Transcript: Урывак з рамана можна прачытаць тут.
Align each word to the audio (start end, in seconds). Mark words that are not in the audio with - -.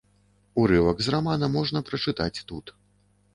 Урывак 0.61 1.03
з 1.07 1.13
рамана 1.15 1.51
можна 1.57 1.83
прачытаць 1.91 2.43
тут. 2.53 2.65